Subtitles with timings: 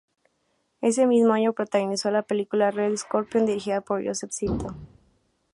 [0.81, 4.75] Ese mismo año protagonizó la película "Red Scorpion", dirigida por Joseph Zito.